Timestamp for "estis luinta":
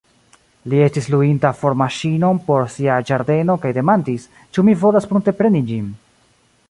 0.85-1.51